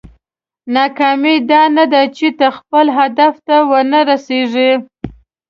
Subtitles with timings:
[0.75, 4.71] ناکامي دا نه ده چې ته خپل هدف ته ونه رسېږې.